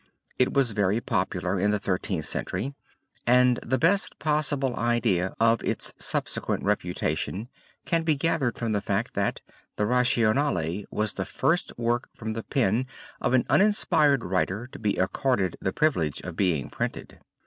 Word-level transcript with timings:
It 0.39 0.51
was 0.51 0.71
very 0.71 0.99
popular 0.99 1.59
in 1.59 1.69
the 1.69 1.77
Thirteenth 1.77 2.25
Century, 2.25 2.73
and 3.27 3.59
the 3.61 3.77
best 3.77 4.17
possible 4.17 4.75
idea 4.75 5.35
of 5.39 5.63
its 5.63 5.93
subsequent 5.99 6.63
reputation 6.63 7.49
can 7.85 8.01
be 8.01 8.15
gathered 8.15 8.57
from 8.57 8.71
the 8.71 8.81
fact, 8.81 9.13
that 9.13 9.41
the 9.75 9.85
Rationale 9.85 10.85
was 10.89 11.13
the 11.13 11.25
first 11.25 11.77
work 11.77 12.09
from 12.15 12.33
the 12.33 12.41
pen 12.41 12.87
of 13.21 13.35
an 13.35 13.45
uninspired 13.47 14.23
writer 14.25 14.65
to 14.71 14.79
be 14.79 14.95
accorded 14.95 15.55
the 15.61 15.71
privilege 15.71 16.19
of 16.21 16.35
being 16.35 16.71
printed. 16.71 17.19